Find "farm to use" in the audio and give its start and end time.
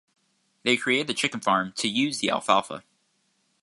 1.41-2.17